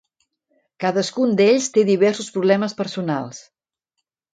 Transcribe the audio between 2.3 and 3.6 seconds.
problemes personals.